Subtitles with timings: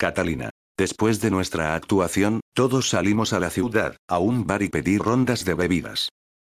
[0.00, 0.48] Catalina.
[0.78, 5.44] Después de nuestra actuación, todos salimos a la ciudad, a un bar y pedí rondas
[5.44, 6.08] de bebidas.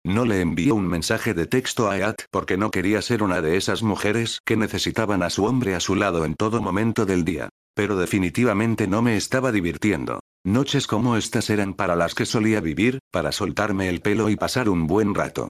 [0.04, 3.56] No le envié un mensaje de texto a Eat porque no quería ser una de
[3.56, 7.48] esas mujeres que necesitaban a su hombre a su lado en todo momento del día.
[7.76, 10.18] Pero definitivamente no me estaba divirtiendo.
[10.44, 14.68] Noches como estas eran para las que solía vivir, para soltarme el pelo y pasar
[14.68, 15.46] un buen rato.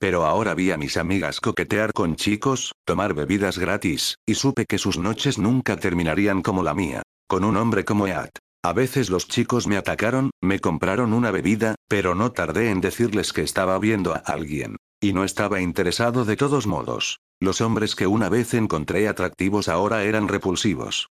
[0.00, 4.78] Pero ahora vi a mis amigas coquetear con chicos, tomar bebidas gratis, y supe que
[4.78, 7.02] sus noches nunca terminarían como la mía.
[7.28, 8.38] Con un hombre como Eat.
[8.62, 13.32] A veces los chicos me atacaron, me compraron una bebida, pero no tardé en decirles
[13.32, 14.76] que estaba viendo a alguien.
[15.00, 17.18] Y no estaba interesado de todos modos.
[17.40, 21.08] Los hombres que una vez encontré atractivos ahora eran repulsivos.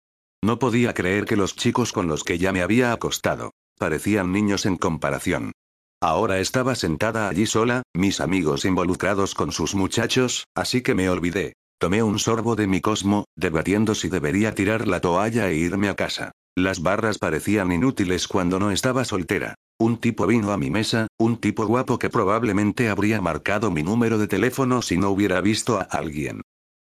[0.44, 4.66] No podía creer que los chicos con los que ya me había acostado, parecían niños
[4.66, 5.52] en comparación.
[6.00, 11.54] Ahora estaba sentada allí sola, mis amigos involucrados con sus muchachos, así que me olvidé.
[11.82, 15.96] Tomé un sorbo de mi cosmo, debatiendo si debería tirar la toalla e irme a
[15.96, 16.30] casa.
[16.56, 19.56] Las barras parecían inútiles cuando no estaba soltera.
[19.80, 24.16] Un tipo vino a mi mesa, un tipo guapo que probablemente habría marcado mi número
[24.18, 26.42] de teléfono si no hubiera visto a alguien.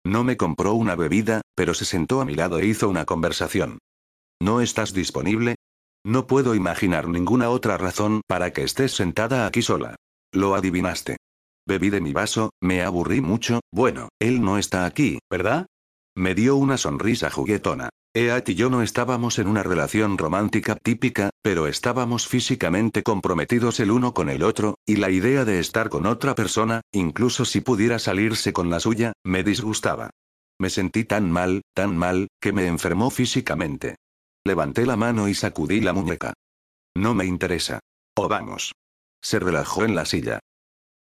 [0.06, 3.80] No me compró una bebida, pero se sentó a mi lado e hizo una conversación.
[4.42, 5.56] ¿No estás disponible?
[6.06, 9.98] No puedo imaginar ninguna otra razón para que estés sentada aquí sola.
[10.32, 11.18] Lo adivinaste.
[11.68, 15.66] Bebí de mi vaso, me aburrí mucho, bueno, él no está aquí, ¿verdad?
[16.16, 17.90] Me dio una sonrisa juguetona.
[18.14, 23.92] Eat y yo no estábamos en una relación romántica típica, pero estábamos físicamente comprometidos el
[23.92, 28.00] uno con el otro, y la idea de estar con otra persona, incluso si pudiera
[28.00, 30.12] salirse con la suya, me disgustaba.
[30.58, 33.96] Me sentí tan mal, tan mal, que me enfermó físicamente.
[34.46, 36.34] Levanté la mano y sacudí la muñeca.
[36.96, 37.80] No me interesa.
[38.16, 38.74] O vamos.
[39.22, 40.40] Se relajó en la silla.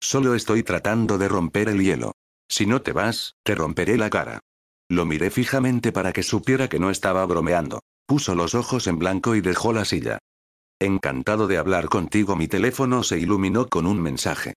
[0.02, 2.14] Solo estoy tratando de romper el hielo.
[2.48, 4.40] Si no te vas, te romperé la cara.
[4.90, 7.82] Lo miré fijamente para que supiera que no estaba bromeando.
[8.06, 10.20] Puso los ojos en blanco y dejó la silla.
[10.80, 12.36] Encantado de hablar contigo.
[12.36, 14.54] Mi teléfono se iluminó con un mensaje.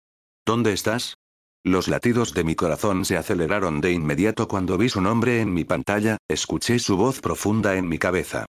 [0.45, 1.15] ¿Dónde estás?
[1.63, 5.65] Los latidos de mi corazón se aceleraron de inmediato cuando vi su nombre en mi
[5.65, 8.45] pantalla, escuché su voz profunda en mi cabeza.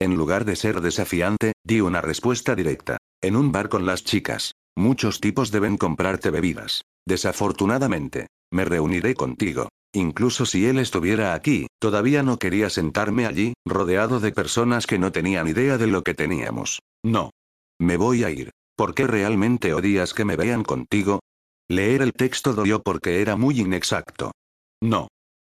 [0.00, 2.96] En lugar de ser desafiante, di una respuesta directa.
[3.20, 4.51] En un bar con las chicas.
[4.76, 6.82] Muchos tipos deben comprarte bebidas.
[7.06, 8.28] Desafortunadamente.
[8.52, 9.68] Me reuniré contigo.
[9.94, 15.12] Incluso si él estuviera aquí, todavía no quería sentarme allí, rodeado de personas que no
[15.12, 16.80] tenían idea de lo que teníamos.
[17.02, 17.30] No.
[17.78, 18.50] Me voy a ir.
[18.76, 21.20] ¿Por qué realmente odias que me vean contigo?
[21.68, 24.32] Leer el texto dolió porque era muy inexacto.
[24.82, 25.08] No.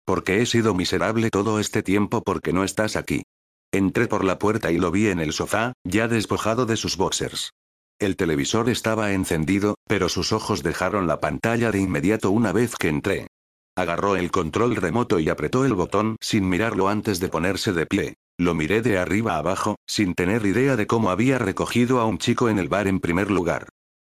[0.06, 3.24] Porque he sido miserable todo este tiempo porque no estás aquí.
[3.72, 7.52] Entré por la puerta y lo vi en el sofá, ya despojado de sus boxers.
[8.00, 12.88] El televisor estaba encendido, pero sus ojos dejaron la pantalla de inmediato una vez que
[12.88, 13.28] entré.
[13.76, 18.16] Agarró el control remoto y apretó el botón sin mirarlo antes de ponerse de pie.
[18.38, 22.48] Lo miré de arriba abajo, sin tener idea de cómo había recogido a un chico
[22.48, 23.68] en el bar en primer lugar.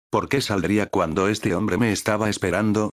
[0.08, 2.90] ¿Por qué saldría cuando este hombre me estaba esperando?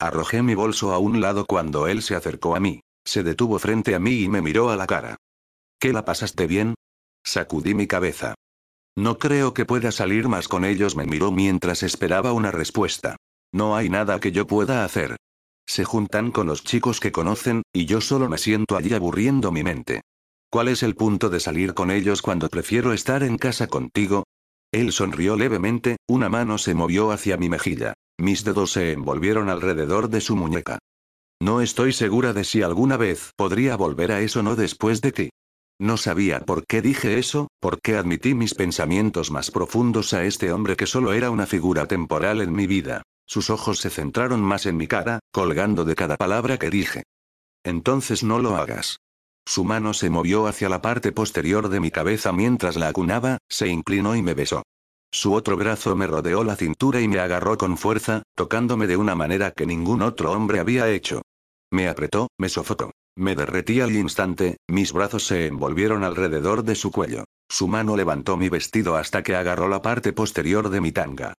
[0.00, 2.80] Arrojé mi bolso a un lado cuando él se acercó a mí.
[3.04, 5.16] Se detuvo frente a mí y me miró a la cara.
[5.78, 6.74] ¿Qué la pasaste bien?
[7.24, 8.34] Sacudí mi cabeza.
[8.96, 13.16] No creo que pueda salir más con ellos, me miró mientras esperaba una respuesta.
[13.52, 15.16] No hay nada que yo pueda hacer.
[15.66, 19.62] Se juntan con los chicos que conocen, y yo solo me siento allí aburriendo mi
[19.62, 20.00] mente.
[20.50, 24.24] ¿Cuál es el punto de salir con ellos cuando prefiero estar en casa contigo?
[24.72, 27.94] Él sonrió levemente, una mano se movió hacia mi mejilla.
[28.18, 30.78] Mis dedos se envolvieron alrededor de su muñeca.
[31.40, 35.30] No estoy segura de si alguna vez podría volver a eso no después de ti.
[35.80, 40.52] No sabía por qué dije eso, por qué admití mis pensamientos más profundos a este
[40.52, 43.00] hombre que solo era una figura temporal en mi vida.
[43.26, 47.04] Sus ojos se centraron más en mi cara, colgando de cada palabra que dije.
[47.64, 48.98] Entonces no lo hagas.
[49.46, 53.68] Su mano se movió hacia la parte posterior de mi cabeza mientras la acunaba, se
[53.68, 54.62] inclinó y me besó.
[55.10, 59.14] Su otro brazo me rodeó la cintura y me agarró con fuerza, tocándome de una
[59.14, 61.22] manera que ningún otro hombre había hecho.
[61.72, 62.90] Me apretó, me sofocó.
[63.20, 67.24] Me derretí al instante, mis brazos se envolvieron alrededor de su cuello.
[67.50, 71.34] Su mano levantó mi vestido hasta que agarró la parte posterior de mi tanga.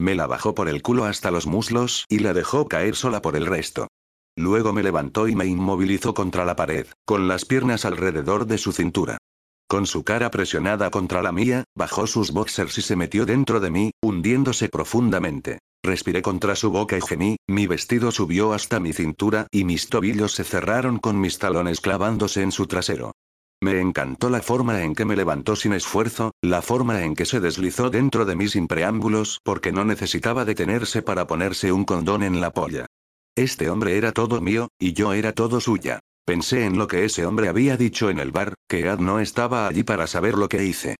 [0.00, 3.36] Me la bajó por el culo hasta los muslos y la dejó caer sola por
[3.36, 3.88] el resto.
[4.34, 8.72] Luego me levantó y me inmovilizó contra la pared, con las piernas alrededor de su
[8.72, 9.18] cintura.
[9.68, 13.70] Con su cara presionada contra la mía, bajó sus boxers y se metió dentro de
[13.70, 15.58] mí, hundiéndose profundamente.
[15.82, 20.32] Respiré contra su boca y gemí, mi vestido subió hasta mi cintura y mis tobillos
[20.32, 23.12] se cerraron con mis talones clavándose en su trasero.
[23.60, 27.40] Me encantó la forma en que me levantó sin esfuerzo, la forma en que se
[27.40, 32.40] deslizó dentro de mí sin preámbulos porque no necesitaba detenerse para ponerse un condón en
[32.40, 32.86] la polla.
[33.34, 36.00] Este hombre era todo mío, y yo era todo suya.
[36.26, 39.68] Pensé en lo que ese hombre había dicho en el bar, que Ed no estaba
[39.68, 40.96] allí para saber lo que hice.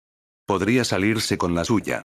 [0.46, 2.02] Podría salirse con la suya.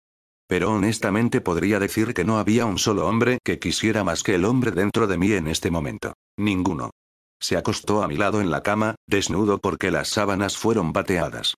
[0.49, 4.47] Pero honestamente podría decir que no había un solo hombre que quisiera más que el
[4.47, 6.15] hombre dentro de mí en este momento.
[6.39, 6.93] Ninguno.
[7.39, 11.57] Se acostó a mi lado en la cama, desnudo porque las sábanas fueron bateadas.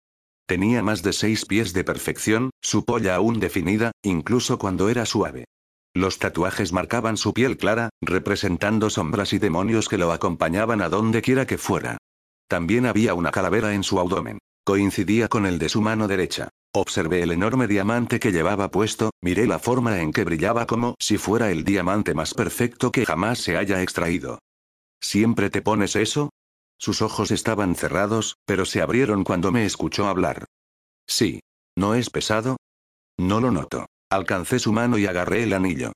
[0.49, 5.45] Tenía más de seis pies de perfección, su polla aún definida, incluso cuando era suave.
[5.95, 11.21] Los tatuajes marcaban su piel clara, representando sombras y demonios que lo acompañaban a donde
[11.21, 11.99] quiera que fuera.
[12.49, 14.39] También había una calavera en su abdomen.
[14.65, 16.49] Coincidía con el de su mano derecha.
[16.75, 21.19] Observé el enorme diamante que llevaba puesto, miré la forma en que brillaba como si
[21.19, 24.39] fuera el diamante más perfecto que jamás se haya extraído.
[25.01, 26.31] ¿Siempre te pones eso?
[26.79, 30.47] Sus ojos estaban cerrados, pero se abrieron cuando me escuchó hablar.
[31.07, 31.41] Sí.
[31.77, 32.57] ¿No es pesado?
[33.19, 33.87] No lo noto.
[34.13, 35.93] Alcancé su mano y agarré el anillo.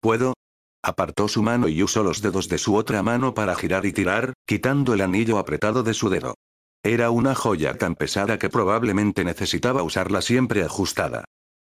[0.00, 0.34] ¿Puedo?
[0.80, 4.34] Apartó su mano y usó los dedos de su otra mano para girar y tirar,
[4.46, 6.36] quitando el anillo apretado de su dedo.
[6.84, 11.24] Era una joya tan pesada que probablemente necesitaba usarla siempre ajustada.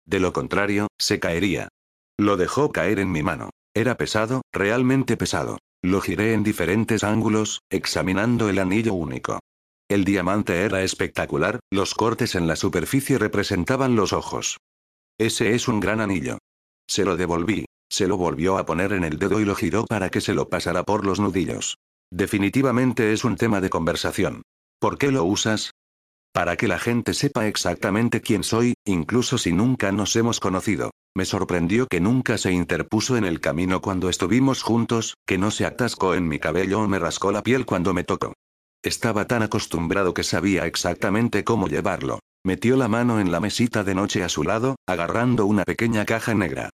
[0.05, 1.69] De lo contrario, se caería.
[2.19, 3.49] Lo dejó caer en mi mano.
[3.73, 5.57] Era pesado, realmente pesado.
[5.81, 9.39] Lo giré en diferentes ángulos, examinando el anillo único.
[9.89, 14.59] El diamante era espectacular, los cortes en la superficie representaban los ojos.
[15.19, 16.37] Ese es un gran anillo.
[16.87, 17.65] Se lo devolví.
[17.91, 20.47] Se lo volvió a poner en el dedo y lo giró para que se lo
[20.47, 21.77] pasara por los nudillos.
[22.09, 24.43] Definitivamente es un tema de conversación.
[24.79, 25.71] ¿Por qué lo usas?
[26.31, 30.91] Para que la gente sepa exactamente quién soy, incluso si nunca nos hemos conocido.
[31.17, 35.65] Me sorprendió que nunca se interpuso en el camino cuando estuvimos juntos, que no se
[35.65, 38.33] atascó en mi cabello o me rascó la piel cuando me tocó.
[38.83, 42.19] Estaba tan acostumbrado que sabía exactamente cómo llevarlo.
[42.45, 46.33] Metió la mano en la mesita de noche a su lado, agarrando una pequeña caja
[46.33, 46.69] negra.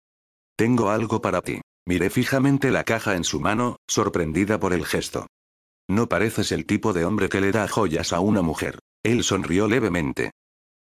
[0.58, 1.62] Tengo algo para ti.
[1.86, 5.28] Miré fijamente la caja en su mano, sorprendida por el gesto.
[5.90, 8.80] No pareces el tipo de hombre que le da joyas a una mujer.
[9.04, 10.32] Él sonrió levemente.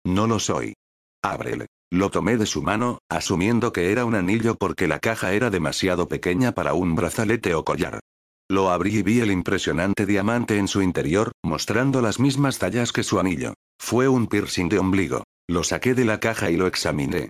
[0.04, 0.74] No lo soy.
[1.22, 1.66] Ábrele.
[1.90, 6.08] Lo tomé de su mano, asumiendo que era un anillo porque la caja era demasiado
[6.08, 8.00] pequeña para un brazalete o collar.
[8.48, 13.02] Lo abrí y vi el impresionante diamante en su interior, mostrando las mismas tallas que
[13.02, 13.54] su anillo.
[13.78, 15.24] Fue un piercing de ombligo.
[15.48, 17.28] Lo saqué de la caja y lo examiné.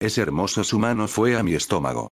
[0.00, 2.08] Es hermoso su mano fue a mi estómago.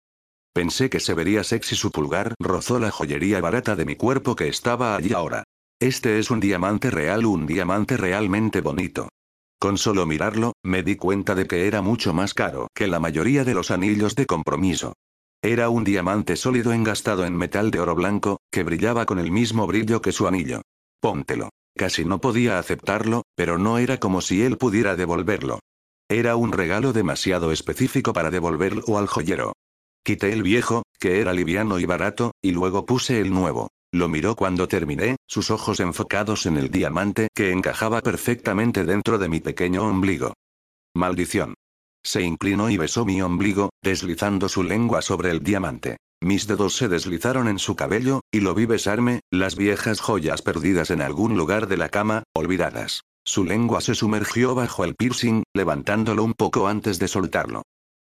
[0.54, 4.48] Pensé que se vería sexy su pulgar rozó la joyería barata de mi cuerpo que
[4.48, 5.44] estaba allí ahora.
[5.82, 9.10] Este es un diamante real, un diamante realmente bonito.
[9.60, 13.44] Con solo mirarlo, me di cuenta de que era mucho más caro que la mayoría
[13.44, 14.94] de los anillos de compromiso.
[15.42, 19.68] Era un diamante sólido engastado en metal de oro blanco, que brillaba con el mismo
[19.68, 20.62] brillo que su anillo.
[21.00, 21.50] Póntelo.
[21.78, 25.60] Casi no podía aceptarlo, pero no era como si él pudiera devolverlo.
[26.10, 29.54] Era un regalo demasiado específico para devolverlo al joyero.
[30.04, 33.70] Quité el viejo, que era liviano y barato, y luego puse el nuevo.
[33.94, 39.30] Lo miró cuando terminé, sus ojos enfocados en el diamante que encajaba perfectamente dentro de
[39.30, 40.34] mi pequeño ombligo.
[40.96, 41.54] Maldición.
[42.10, 45.98] Se inclinó y besó mi ombligo, deslizando su lengua sobre el diamante.
[46.24, 50.90] Mis dedos se deslizaron en su cabello, y lo vi besarme, las viejas joyas perdidas
[50.90, 53.04] en algún lugar de la cama, olvidadas.
[53.24, 57.62] Su lengua se sumergió bajo el piercing, levantándolo un poco antes de soltarlo.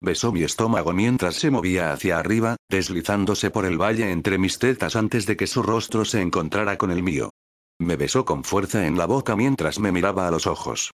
[0.00, 4.94] Besó mi estómago mientras se movía hacia arriba, deslizándose por el valle entre mis tetas
[4.94, 7.30] antes de que su rostro se encontrara con el mío.
[7.80, 10.92] Me besó con fuerza en la boca mientras me miraba a los ojos.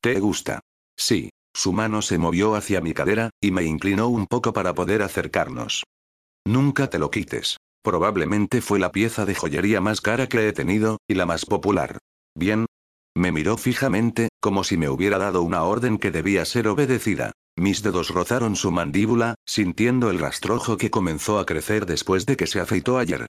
[0.00, 0.58] ¿Te gusta?
[0.96, 1.30] Sí.
[1.54, 5.84] Su mano se movió hacia mi cadera, y me inclinó un poco para poder acercarnos.
[6.44, 7.58] Nunca te lo quites.
[7.82, 11.98] Probablemente fue la pieza de joyería más cara que he tenido, y la más popular.
[12.34, 12.66] Bien.
[13.14, 17.32] Me miró fijamente, como si me hubiera dado una orden que debía ser obedecida.
[17.56, 22.46] Mis dedos rozaron su mandíbula, sintiendo el rastrojo que comenzó a crecer después de que
[22.46, 23.26] se afeitó ayer.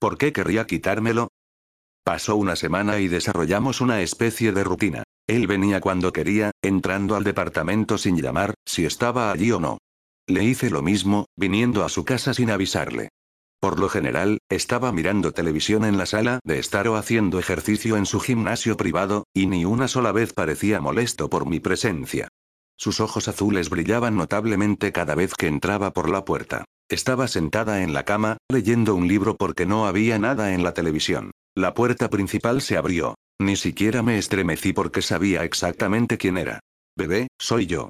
[0.00, 1.28] ¿Por qué querría quitármelo?
[2.02, 5.04] Pasó una semana y desarrollamos una especie de rutina.
[5.26, 9.78] Él venía cuando quería, entrando al departamento sin llamar, si estaba allí o no.
[10.26, 13.08] Le hice lo mismo, viniendo a su casa sin avisarle.
[13.60, 18.06] Por lo general, estaba mirando televisión en la sala de estar o haciendo ejercicio en
[18.06, 22.28] su gimnasio privado, y ni una sola vez parecía molesto por mi presencia.
[22.76, 26.64] Sus ojos azules brillaban notablemente cada vez que entraba por la puerta.
[26.88, 31.30] Estaba sentada en la cama, leyendo un libro porque no había nada en la televisión.
[31.54, 33.14] La puerta principal se abrió.
[33.40, 36.60] Ni siquiera me estremecí porque sabía exactamente quién era.
[36.96, 37.88] Bebé, soy yo.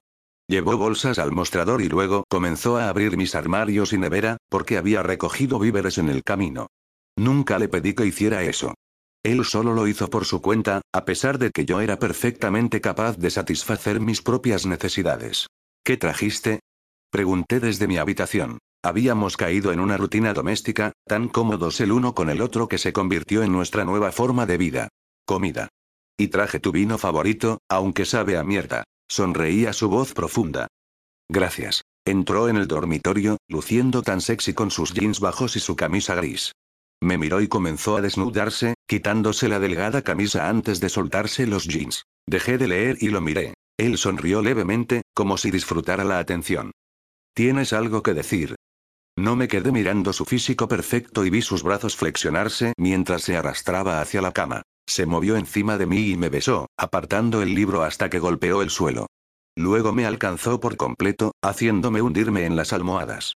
[0.49, 5.03] Llevó bolsas al mostrador y luego comenzó a abrir mis armarios y nevera, porque había
[5.03, 6.67] recogido víveres en el camino.
[7.17, 8.75] Nunca le pedí que hiciera eso.
[9.23, 13.17] Él solo lo hizo por su cuenta, a pesar de que yo era perfectamente capaz
[13.19, 15.47] de satisfacer mis propias necesidades.
[15.85, 16.61] ¿Qué trajiste?
[17.11, 18.59] Pregunté desde mi habitación.
[18.85, 22.93] Habíamos caído en una rutina doméstica, tan cómodos el uno con el otro que se
[22.93, 24.89] convirtió en nuestra nueva forma de vida.
[25.25, 25.69] Comida.
[26.19, 28.85] Y traje tu vino favorito, aunque sabe a mierda.
[29.09, 30.69] Sonreía su voz profunda.
[31.29, 31.83] Gracias.
[32.05, 36.52] Entró en el dormitorio, luciendo tan sexy con sus jeans bajos y su camisa gris.
[37.00, 42.05] Me miró y comenzó a desnudarse, quitándose la delgada camisa antes de soltarse los jeans.
[42.26, 43.55] Dejé de leer y lo miré.
[43.79, 46.73] Él sonrió levemente, como si disfrutara la atención.
[47.35, 48.57] ¿Tienes algo que decir?
[49.17, 54.00] No me quedé mirando su físico perfecto y vi sus brazos flexionarse mientras se arrastraba
[54.00, 54.62] hacia la cama.
[54.87, 58.71] Se movió encima de mí y me besó, apartando el libro hasta que golpeó el
[58.71, 59.07] suelo.
[59.57, 63.35] Luego me alcanzó por completo, haciéndome hundirme en las almohadas.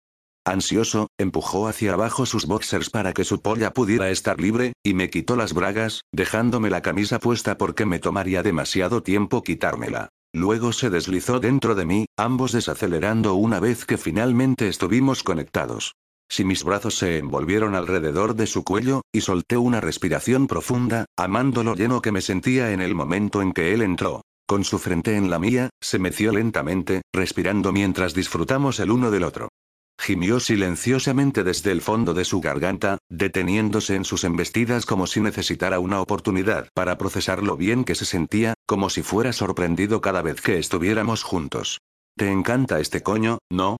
[0.47, 5.09] Ansioso, empujó hacia abajo sus boxers para que su polla pudiera estar libre, y me
[5.09, 10.09] quitó las bragas, dejándome la camisa puesta porque me tomaría demasiado tiempo quitármela.
[10.33, 15.95] Luego se deslizó dentro de mí, ambos desacelerando una vez que finalmente estuvimos conectados.
[16.29, 21.63] Si mis brazos se envolvieron alrededor de su cuello, y solté una respiración profunda, amando
[21.63, 24.21] lo lleno que me sentía en el momento en que él entró.
[24.47, 29.23] Con su frente en la mía, se meció lentamente, respirando mientras disfrutamos el uno del
[29.23, 29.49] otro.
[29.97, 35.79] Gimió silenciosamente desde el fondo de su garganta, deteniéndose en sus embestidas como si necesitara
[35.79, 40.41] una oportunidad para procesar lo bien que se sentía, como si fuera sorprendido cada vez
[40.41, 41.79] que estuviéramos juntos.
[42.17, 43.77] ¿Te encanta este coño, no?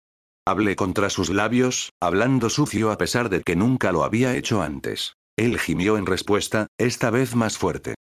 [0.48, 5.16] Hablé contra sus labios, hablando sucio a pesar de que nunca lo había hecho antes.
[5.36, 7.96] Él gimió en respuesta, esta vez más fuerte.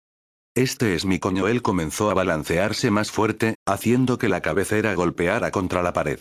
[0.54, 1.48] Este es mi coño.
[1.48, 6.20] Él comenzó a balancearse más fuerte, haciendo que la cabecera golpeara contra la pared.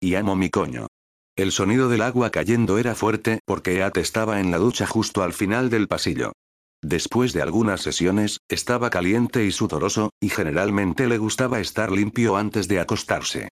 [0.00, 0.86] Y amo mi coño.
[1.36, 5.32] El sonido del agua cayendo era fuerte porque At estaba en la ducha justo al
[5.32, 6.32] final del pasillo.
[6.82, 12.68] Después de algunas sesiones, estaba caliente y sudoroso, y generalmente le gustaba estar limpio antes
[12.68, 13.48] de acostarse.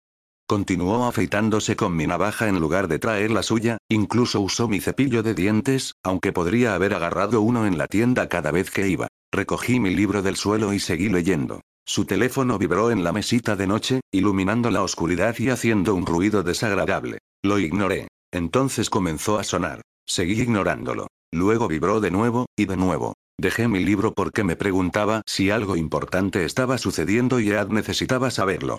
[0.49, 5.25] Continuó afeitándose con mi navaja en lugar de traer la suya, incluso usó mi cepillo
[5.25, 9.09] de dientes, aunque podría haber agarrado uno en la tienda cada vez que iba.
[9.33, 11.63] Recogí mi libro del suelo y seguí leyendo.
[11.85, 16.45] Su teléfono vibró en la mesita de noche, iluminando la oscuridad y haciendo un ruido
[16.45, 17.19] desagradable.
[17.43, 18.07] Lo ignoré.
[18.33, 19.83] Entonces comenzó a sonar.
[20.07, 21.09] Seguí ignorándolo.
[21.33, 23.15] Luego vibró de nuevo, y de nuevo.
[23.37, 28.79] Dejé mi libro porque me preguntaba si algo importante estaba sucediendo y Ed necesitaba saberlo.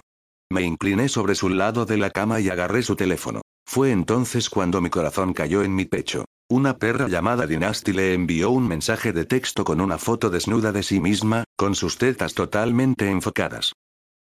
[0.49, 3.41] Me incliné sobre su lado de la cama y agarré su teléfono.
[3.65, 6.25] Fue entonces cuando mi corazón cayó en mi pecho.
[6.49, 10.83] Una perra llamada Dynasty le envió un mensaje de texto con una foto desnuda de
[10.83, 13.73] sí misma, con sus tetas totalmente enfocadas.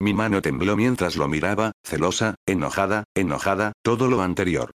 [0.02, 4.72] Mi mano tembló mientras lo miraba, celosa, enojada, enojada, todo lo anterior.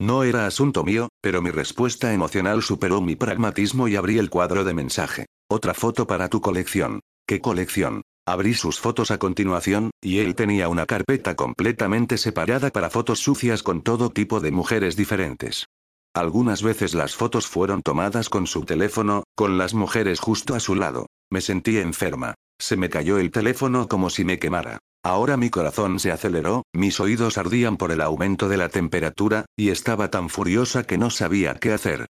[0.00, 4.64] No era asunto mío, pero mi respuesta emocional superó mi pragmatismo y abrí el cuadro
[4.64, 5.26] de mensaje.
[5.50, 7.00] Otra foto para tu colección.
[7.26, 8.02] ¿Qué colección?
[8.26, 13.62] Abrí sus fotos a continuación, y él tenía una carpeta completamente separada para fotos sucias
[13.62, 15.66] con todo tipo de mujeres diferentes.
[16.14, 20.74] Algunas veces las fotos fueron tomadas con su teléfono, con las mujeres justo a su
[20.74, 21.06] lado.
[21.30, 22.34] Me sentí enferma.
[22.58, 24.78] Se me cayó el teléfono como si me quemara.
[25.04, 29.68] Ahora mi corazón se aceleró, mis oídos ardían por el aumento de la temperatura, y
[29.68, 32.06] estaba tan furiosa que no sabía qué hacer.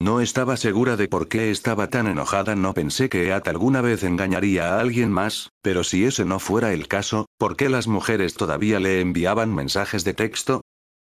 [0.00, 4.04] No estaba segura de por qué estaba tan enojada, no pensé que At alguna vez
[4.04, 8.34] engañaría a alguien más, pero si ese no fuera el caso, ¿por qué las mujeres
[8.34, 10.60] todavía le enviaban mensajes de texto?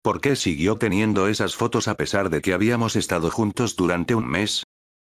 [0.01, 4.27] ¿Por qué siguió teniendo esas fotos a pesar de que habíamos estado juntos durante un
[4.27, 4.63] mes?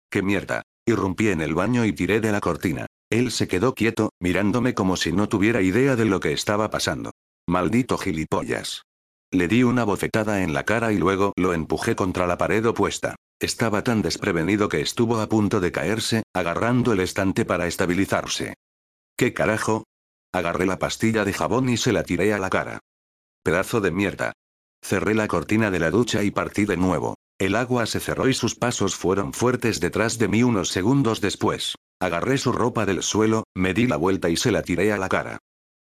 [0.09, 0.63] ¡Qué mierda!
[0.87, 2.87] Irrumpí en el baño y tiré de la cortina.
[3.11, 7.11] Él se quedó quieto, mirándome como si no tuviera idea de lo que estaba pasando.
[7.47, 8.81] Maldito gilipollas.
[9.31, 13.15] Le di una bofetada en la cara y luego lo empujé contra la pared opuesta.
[13.39, 18.55] Estaba tan desprevenido que estuvo a punto de caerse, agarrando el estante para estabilizarse.
[19.17, 19.83] ¿Qué carajo?
[20.33, 22.79] Agarré la pastilla de jabón y se la tiré a la cara.
[23.43, 24.33] Pedazo de mierda.
[24.81, 27.15] Cerré la cortina de la ducha y partí de nuevo.
[27.37, 31.75] El agua se cerró y sus pasos fueron fuertes detrás de mí unos segundos después.
[31.99, 35.09] Agarré su ropa del suelo, me di la vuelta y se la tiré a la
[35.09, 35.39] cara.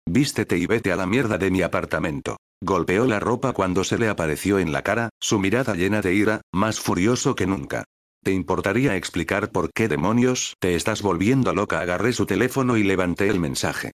[0.07, 2.37] Vístete y vete a la mierda de mi apartamento.
[2.63, 6.41] Golpeó la ropa cuando se le apareció en la cara, su mirada llena de ira,
[6.51, 7.85] más furioso que nunca.
[8.23, 11.79] ¿Te importaría explicar por qué demonios te estás volviendo loca?
[11.79, 13.93] Agarré su teléfono y levanté el mensaje.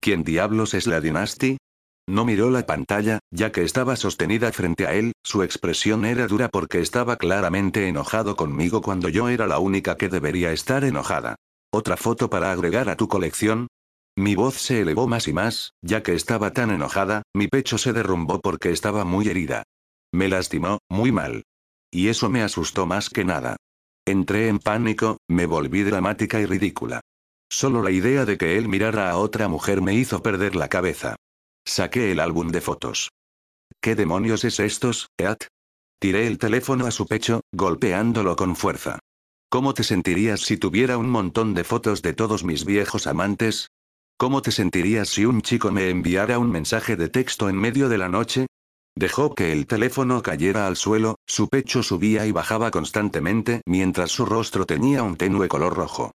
[0.00, 1.58] ¿Quién diablos es la Dynasty?
[2.08, 6.48] No miró la pantalla, ya que estaba sostenida frente a él, su expresión era dura
[6.48, 11.36] porque estaba claramente enojado conmigo cuando yo era la única que debería estar enojada.
[11.70, 13.68] ¿Otra foto para agregar a tu colección?
[14.18, 17.92] Mi voz se elevó más y más, ya que estaba tan enojada, mi pecho se
[17.92, 19.62] derrumbó porque estaba muy herida.
[20.12, 21.44] Me lastimó, muy mal.
[21.92, 23.54] Y eso me asustó más que nada.
[24.04, 27.00] Entré en pánico, me volví dramática y ridícula.
[27.48, 31.14] Solo la idea de que él mirara a otra mujer me hizo perder la cabeza.
[31.64, 33.10] Saqué el álbum de fotos.
[33.80, 35.44] ¿Qué demonios es estos, Eat?
[36.00, 38.98] Tiré el teléfono a su pecho, golpeándolo con fuerza.
[39.48, 43.68] ¿Cómo te sentirías si tuviera un montón de fotos de todos mis viejos amantes?
[44.20, 47.98] ¿Cómo te sentirías si un chico me enviara un mensaje de texto en medio de
[47.98, 48.48] la noche?
[48.96, 54.26] Dejó que el teléfono cayera al suelo, su pecho subía y bajaba constantemente mientras su
[54.26, 56.10] rostro tenía un tenue color rojo.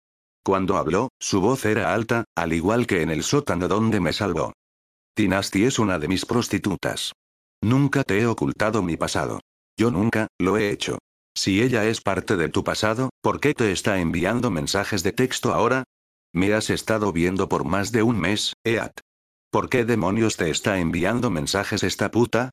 [0.43, 4.55] Cuando habló, su voz era alta, al igual que en el sótano donde me salvó.
[5.15, 7.13] Tinasti es una de mis prostitutas.
[7.63, 9.41] Nunca te he ocultado mi pasado.
[9.79, 10.97] Yo nunca, lo he hecho.
[11.37, 15.53] Si ella es parte de tu pasado, ¿por qué te está enviando mensajes de texto
[15.53, 15.85] ahora?
[16.33, 19.01] Me has estado viendo por más de un mes, Eat.
[19.51, 22.51] ¿Por qué demonios te está enviando mensajes esta puta?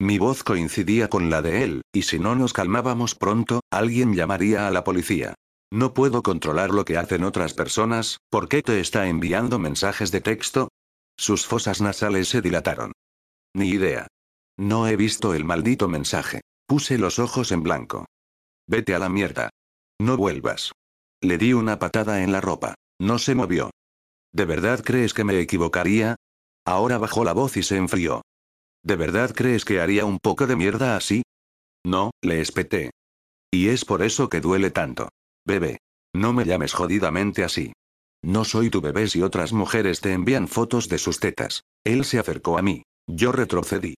[0.00, 4.66] Mi voz coincidía con la de él, y si no nos calmábamos pronto, alguien llamaría
[4.66, 5.34] a la policía.
[5.72, 10.20] No puedo controlar lo que hacen otras personas, ¿por qué te está enviando mensajes de
[10.20, 10.68] texto?
[11.16, 12.92] Sus fosas nasales se dilataron.
[13.54, 14.08] Ni idea.
[14.58, 16.40] No he visto el maldito mensaje.
[16.66, 18.06] Puse los ojos en blanco.
[18.66, 19.50] Vete a la mierda.
[20.00, 20.72] No vuelvas.
[21.20, 22.74] Le di una patada en la ropa.
[23.00, 23.70] No se movió.
[24.30, 26.16] ¿De verdad crees que me equivocaría?
[26.66, 28.20] Ahora bajó la voz y se enfrió.
[28.84, 31.22] ¿De verdad crees que haría un poco de mierda así?
[31.82, 32.90] No, le espeté.
[33.50, 35.08] Y es por eso que duele tanto.
[35.46, 35.78] Bebé.
[36.14, 37.72] No me llames jodidamente así.
[38.22, 41.62] No soy tu bebé si otras mujeres te envían fotos de sus tetas.
[41.84, 42.82] Él se acercó a mí.
[43.06, 43.94] Yo retrocedí.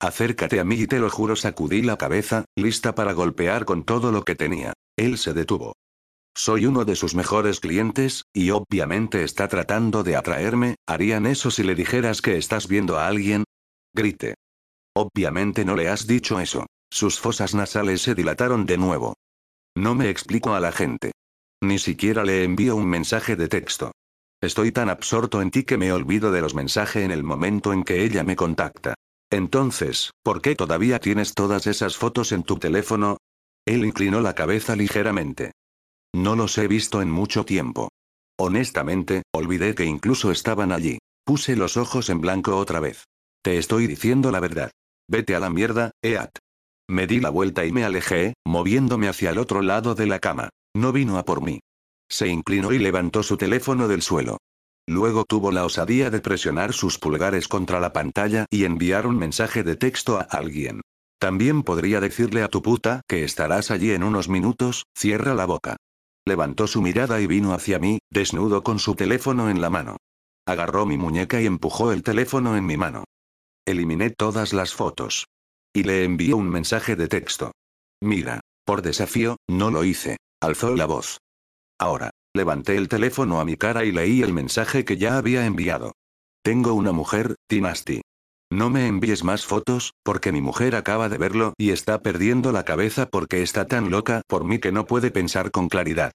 [0.00, 4.12] Acércate a mí y te lo juro, sacudí la cabeza, lista para golpear con todo
[4.12, 4.74] lo que tenía.
[4.98, 5.72] Él se detuvo.
[6.36, 11.62] Soy uno de sus mejores clientes, y obviamente está tratando de atraerme, ¿harían eso si
[11.62, 13.44] le dijeras que estás viendo a alguien?
[13.94, 14.34] Grite.
[14.96, 16.66] Obviamente no le has dicho eso.
[16.90, 19.14] Sus fosas nasales se dilataron de nuevo.
[19.76, 21.12] No me explico a la gente.
[21.62, 23.92] Ni siquiera le envío un mensaje de texto.
[24.40, 27.84] Estoy tan absorto en ti que me olvido de los mensajes en el momento en
[27.84, 28.94] que ella me contacta.
[29.30, 33.18] Entonces, ¿por qué todavía tienes todas esas fotos en tu teléfono?
[33.66, 35.52] Él inclinó la cabeza ligeramente.
[36.14, 37.88] No los he visto en mucho tiempo.
[38.38, 40.98] Honestamente, olvidé que incluso estaban allí.
[41.26, 43.02] Puse los ojos en blanco otra vez.
[43.42, 44.70] Te estoy diciendo la verdad.
[45.10, 46.38] Vete a la mierda, Eat.
[46.88, 50.50] Me di la vuelta y me alejé, moviéndome hacia el otro lado de la cama.
[50.76, 51.58] No vino a por mí.
[52.08, 54.38] Se inclinó y levantó su teléfono del suelo.
[54.86, 59.64] Luego tuvo la osadía de presionar sus pulgares contra la pantalla y enviar un mensaje
[59.64, 60.80] de texto a alguien.
[61.18, 65.76] También podría decirle a tu puta que estarás allí en unos minutos, cierra la boca.
[66.26, 69.98] Levantó su mirada y vino hacia mí, desnudo con su teléfono en la mano.
[70.46, 73.04] Agarró mi muñeca y empujó el teléfono en mi mano.
[73.66, 75.26] Eliminé todas las fotos.
[75.74, 77.52] Y le envió un mensaje de texto.
[78.02, 78.40] Mira.
[78.64, 80.16] Por desafío, no lo hice.
[80.40, 81.18] Alzó la voz.
[81.78, 82.10] Ahora.
[82.36, 85.92] Levanté el teléfono a mi cara y leí el mensaje que ya había enviado.
[86.42, 88.02] Tengo una mujer, Tinasti.
[88.54, 92.64] No me envíes más fotos, porque mi mujer acaba de verlo y está perdiendo la
[92.64, 96.12] cabeza porque está tan loca por mí que no puede pensar con claridad.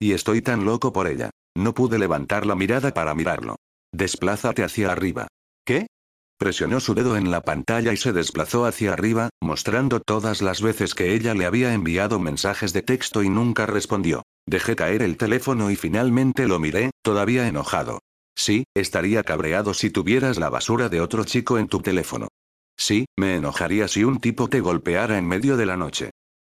[0.00, 1.28] Y estoy tan loco por ella.
[1.54, 3.56] No pude levantar la mirada para mirarlo.
[3.92, 5.28] Desplázate hacia arriba.
[5.66, 5.86] ¿Qué?
[6.38, 10.94] Presionó su dedo en la pantalla y se desplazó hacia arriba, mostrando todas las veces
[10.94, 14.22] que ella le había enviado mensajes de texto y nunca respondió.
[14.46, 18.00] Dejé caer el teléfono y finalmente lo miré, todavía enojado.
[18.34, 22.28] Sí, estaría cabreado si tuvieras la basura de otro chico en tu teléfono.
[22.76, 26.10] Sí, me enojaría si un tipo te golpeara en medio de la noche.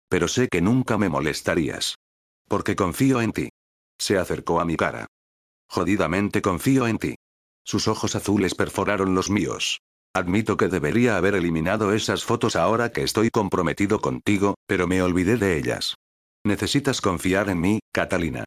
[0.09, 1.95] Pero sé que nunca me molestarías.
[2.47, 3.49] Porque confío en ti.
[3.97, 5.07] Se acercó a mi cara.
[5.67, 7.15] Jodidamente confío en ti.
[7.63, 9.79] Sus ojos azules perforaron los míos.
[10.15, 15.37] Admito que debería haber eliminado esas fotos ahora que estoy comprometido contigo, pero me olvidé
[15.37, 15.95] de ellas.
[16.43, 18.45] Necesitas confiar en mí, Catalina.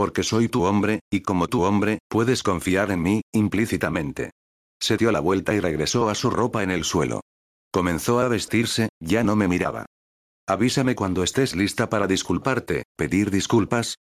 [0.00, 4.30] Porque soy tu hombre, y como tu hombre, puedes confiar en mí, implícitamente.
[4.80, 7.20] Se dio la vuelta y regresó a su ropa en el suelo.
[7.70, 9.84] Comenzó a vestirse, ya no me miraba.
[10.48, 13.96] Avísame cuando estés lista para disculparte, pedir disculpas.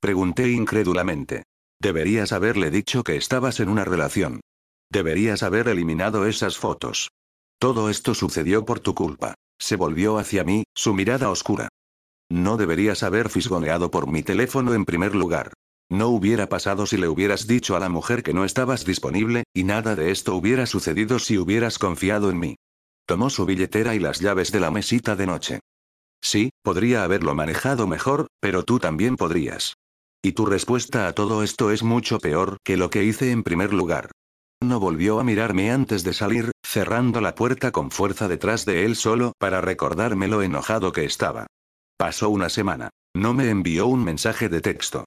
[0.00, 1.44] Pregunté incrédulamente.
[1.80, 4.40] Deberías haberle dicho que estabas en una relación.
[4.90, 7.12] Deberías haber eliminado esas fotos.
[7.60, 9.34] Todo esto sucedió por tu culpa.
[9.60, 11.68] Se volvió hacia mí, su mirada oscura.
[12.30, 15.52] No deberías haber fisgoneado por mi teléfono en primer lugar.
[15.90, 19.64] No hubiera pasado si le hubieras dicho a la mujer que no estabas disponible, y
[19.64, 22.56] nada de esto hubiera sucedido si hubieras confiado en mí.
[23.06, 25.60] Tomó su billetera y las llaves de la mesita de noche.
[26.22, 29.74] Sí, podría haberlo manejado mejor, pero tú también podrías.
[30.22, 33.74] Y tu respuesta a todo esto es mucho peor que lo que hice en primer
[33.74, 34.10] lugar.
[34.62, 38.96] No volvió a mirarme antes de salir, cerrando la puerta con fuerza detrás de él
[38.96, 41.46] solo para recordarme lo enojado que estaba.
[41.96, 42.90] Pasó una semana.
[43.16, 45.04] No me envió un mensaje de texto.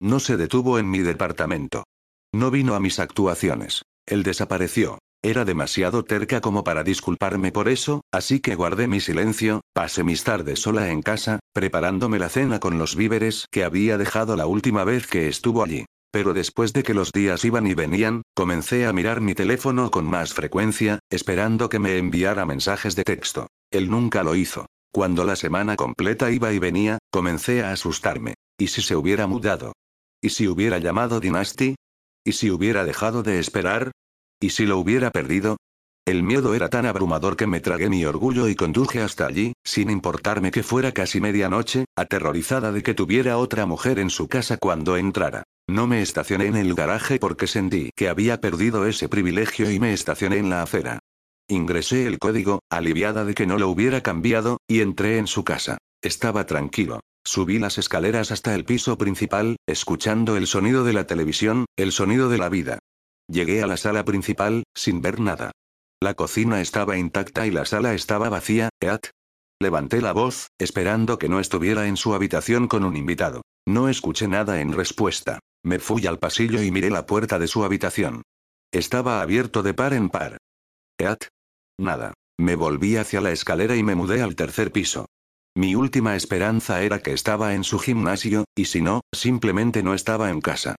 [0.00, 1.84] No se detuvo en mi departamento.
[2.32, 3.82] No vino a mis actuaciones.
[4.06, 4.98] Él desapareció.
[5.22, 10.24] Era demasiado terca como para disculparme por eso, así que guardé mi silencio, pasé mis
[10.24, 14.84] tardes sola en casa, preparándome la cena con los víveres que había dejado la última
[14.84, 15.84] vez que estuvo allí.
[16.10, 20.06] Pero después de que los días iban y venían, comencé a mirar mi teléfono con
[20.06, 23.46] más frecuencia, esperando que me enviara mensajes de texto.
[23.70, 24.66] Él nunca lo hizo.
[24.92, 28.34] Cuando la semana completa iba y venía, comencé a asustarme.
[28.58, 29.72] ¿Y si se hubiera mudado?
[30.20, 31.76] ¿Y si hubiera llamado Dynasty?
[32.24, 33.92] ¿Y si hubiera dejado de esperar?
[34.40, 35.58] ¿Y si lo hubiera perdido?
[36.06, 39.90] El miedo era tan abrumador que me tragué mi orgullo y conduje hasta allí, sin
[39.90, 44.96] importarme que fuera casi medianoche, aterrorizada de que tuviera otra mujer en su casa cuando
[44.96, 45.44] entrara.
[45.68, 49.92] No me estacioné en el garaje porque sentí que había perdido ese privilegio y me
[49.92, 50.98] estacioné en la acera.
[51.50, 55.78] Ingresé el código, aliviada de que no lo hubiera cambiado, y entré en su casa.
[56.00, 57.00] Estaba tranquilo.
[57.24, 62.28] Subí las escaleras hasta el piso principal, escuchando el sonido de la televisión, el sonido
[62.28, 62.78] de la vida.
[63.28, 65.50] Llegué a la sala principal, sin ver nada.
[66.00, 69.08] La cocina estaba intacta y la sala estaba vacía, ¿eat?
[69.60, 73.42] Levanté la voz, esperando que no estuviera en su habitación con un invitado.
[73.66, 75.40] No escuché nada en respuesta.
[75.64, 78.22] Me fui al pasillo y miré la puerta de su habitación.
[78.72, 80.38] Estaba abierto de par en par.
[80.96, 81.24] ¿Eat?
[81.80, 82.12] Nada.
[82.38, 85.06] Me volví hacia la escalera y me mudé al tercer piso.
[85.56, 90.30] Mi última esperanza era que estaba en su gimnasio, y si no, simplemente no estaba
[90.30, 90.76] en casa.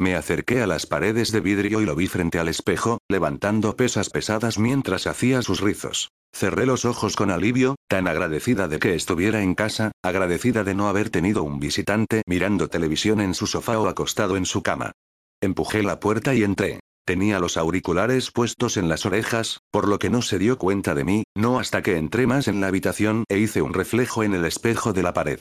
[0.00, 4.10] Me acerqué a las paredes de vidrio y lo vi frente al espejo, levantando pesas
[4.10, 6.10] pesadas mientras hacía sus rizos.
[6.32, 10.88] Cerré los ojos con alivio, tan agradecida de que estuviera en casa, agradecida de no
[10.88, 14.92] haber tenido un visitante mirando televisión en su sofá o acostado en su cama.
[15.40, 16.80] Empujé la puerta y entré.
[17.06, 21.04] Tenía los auriculares puestos en las orejas, por lo que no se dio cuenta de
[21.04, 24.46] mí, no hasta que entré más en la habitación e hice un reflejo en el
[24.46, 25.40] espejo de la pared.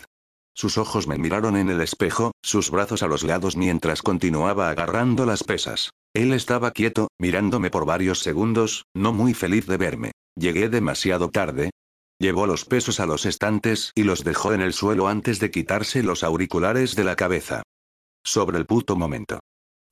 [0.53, 5.25] Sus ojos me miraron en el espejo, sus brazos a los lados mientras continuaba agarrando
[5.25, 5.91] las pesas.
[6.13, 10.11] Él estaba quieto, mirándome por varios segundos, no muy feliz de verme.
[10.35, 11.71] Llegué demasiado tarde.
[12.19, 16.03] Llevó los pesos a los estantes y los dejó en el suelo antes de quitarse
[16.03, 17.63] los auriculares de la cabeza.
[18.23, 19.39] Sobre el puto momento.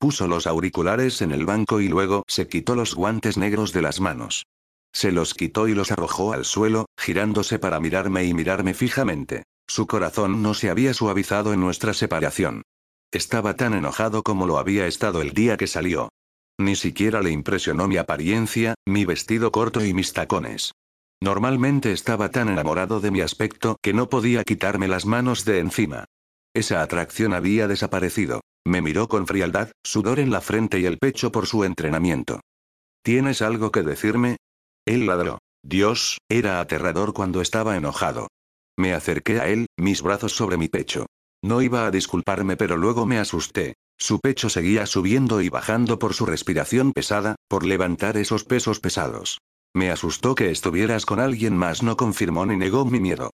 [0.01, 3.99] Puso los auriculares en el banco y luego se quitó los guantes negros de las
[3.99, 4.47] manos.
[4.91, 9.43] Se los quitó y los arrojó al suelo, girándose para mirarme y mirarme fijamente.
[9.67, 12.63] Su corazón no se había suavizado en nuestra separación.
[13.11, 16.09] Estaba tan enojado como lo había estado el día que salió.
[16.57, 20.71] Ni siquiera le impresionó mi apariencia, mi vestido corto y mis tacones.
[21.21, 26.05] Normalmente estaba tan enamorado de mi aspecto que no podía quitarme las manos de encima.
[26.53, 28.41] Esa atracción había desaparecido.
[28.65, 32.41] Me miró con frialdad, sudor en la frente y el pecho por su entrenamiento.
[33.03, 34.37] ¿Tienes algo que decirme?
[34.85, 35.39] Él ladró.
[35.63, 38.27] Dios, era aterrador cuando estaba enojado.
[38.77, 41.05] Me acerqué a él, mis brazos sobre mi pecho.
[41.43, 43.75] No iba a disculparme pero luego me asusté.
[43.97, 49.37] Su pecho seguía subiendo y bajando por su respiración pesada, por levantar esos pesos pesados.
[49.73, 53.31] Me asustó que estuvieras con alguien más, no confirmó ni negó mi miedo.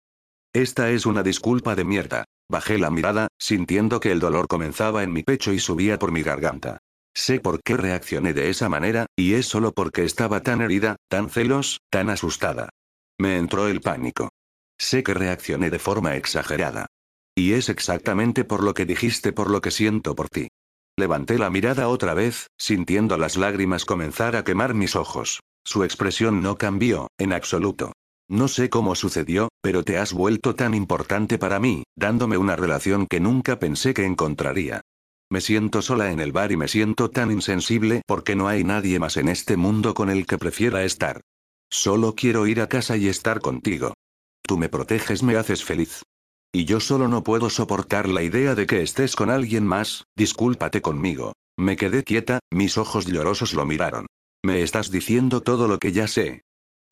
[0.53, 2.25] Esta es una disculpa de mierda.
[2.47, 6.21] Bajé la mirada, sintiendo que el dolor comenzaba en mi pecho y subía por mi
[6.21, 6.77] garganta.
[7.15, 11.31] Sé por qué reaccioné de esa manera, y es solo porque estaba tan herida, tan
[11.31, 12.69] celos, tan asustada.
[13.19, 14.29] Me entró el pánico.
[14.77, 16.85] Sé que reaccioné de forma exagerada.
[17.35, 20.49] Y es exactamente por lo que dijiste por lo que siento por ti.
[20.95, 25.39] Levanté la mirada otra vez, sintiendo las lágrimas comenzar a quemar mis ojos.
[25.65, 27.93] Su expresión no cambió, en absoluto.
[28.29, 33.07] No sé cómo sucedió, pero te has vuelto tan importante para mí, dándome una relación
[33.07, 34.81] que nunca pensé que encontraría.
[35.29, 38.99] Me siento sola en el bar y me siento tan insensible porque no hay nadie
[38.99, 41.21] más en este mundo con el que prefiera estar.
[41.71, 43.93] Solo quiero ir a casa y estar contigo.
[44.43, 46.03] Tú me proteges, me haces feliz.
[46.53, 50.81] Y yo solo no puedo soportar la idea de que estés con alguien más, discúlpate
[50.81, 51.33] conmigo.
[51.57, 54.05] Me quedé quieta, mis ojos llorosos lo miraron.
[54.45, 56.43] Me estás diciendo todo lo que ya sé.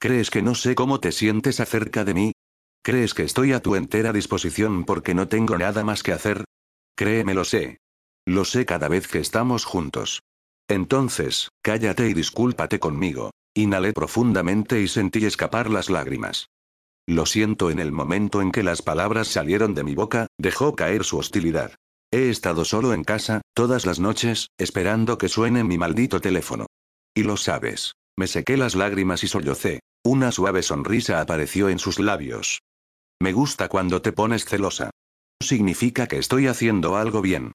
[0.01, 2.31] ¿Crees que no sé cómo te sientes acerca de mí?
[2.83, 6.43] ¿Crees que estoy a tu entera disposición porque no tengo nada más que hacer?
[6.97, 7.77] Créeme, lo sé.
[8.25, 10.23] Lo sé cada vez que estamos juntos.
[10.67, 13.29] Entonces, cállate y discúlpate conmigo.
[13.53, 16.47] Inhalé profundamente y sentí escapar las lágrimas.
[17.07, 21.03] Lo siento en el momento en que las palabras salieron de mi boca, dejó caer
[21.03, 21.75] su hostilidad.
[22.11, 26.65] He estado solo en casa, todas las noches, esperando que suene mi maldito teléfono.
[27.13, 27.93] Y lo sabes.
[28.17, 29.79] Me sequé las lágrimas y sollocé.
[30.03, 32.61] Una suave sonrisa apareció en sus labios.
[33.21, 34.89] Me gusta cuando te pones celosa.
[35.41, 37.51] Significa que estoy haciendo algo bien.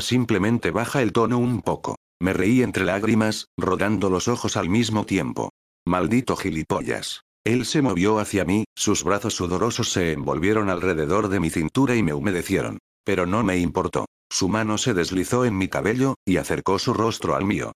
[0.00, 1.96] Simplemente baja el tono un poco.
[2.20, 5.50] Me reí entre lágrimas, rodando los ojos al mismo tiempo.
[5.86, 7.22] Maldito gilipollas.
[7.44, 12.02] Él se movió hacia mí, sus brazos sudorosos se envolvieron alrededor de mi cintura y
[12.02, 12.78] me humedecieron.
[13.04, 14.06] Pero no me importó.
[14.30, 17.72] Su mano se deslizó en mi cabello, y acercó su rostro al mío.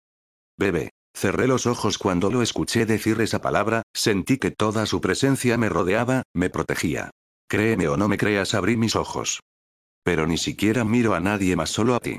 [0.59, 0.91] Bebé.
[1.15, 5.69] Cerré los ojos cuando lo escuché decir esa palabra, sentí que toda su presencia me
[5.69, 7.11] rodeaba, me protegía.
[7.49, 9.41] Créeme o no me creas, abrí mis ojos.
[10.05, 12.19] Pero ni siquiera miro a nadie más solo a ti.